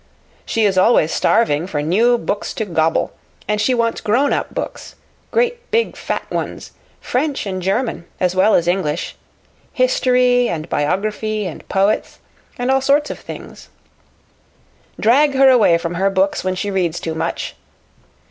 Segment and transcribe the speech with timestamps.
[0.47, 3.13] She is always starving for new books to gobble,
[3.47, 4.95] and she wants grown up books
[5.29, 9.15] great, big, fat ones French and German as well as English
[9.71, 12.17] history and biography and poets,
[12.57, 13.69] and all sorts of things.
[14.99, 17.55] Drag her away from her books when she reads too much.